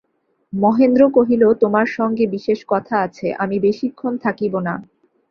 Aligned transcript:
মহেন্দ্র 0.53 1.01
কহিল, 1.09 1.43
তোমার 1.53 1.87
সঙ্গে 1.97 2.25
বিশেষ 2.27 2.59
কথা 2.67 2.95
আছে–আমি 2.99 3.57
বেশিক্ষণ 3.59 4.13
থাকিব 4.17 4.53
না। 4.59 4.73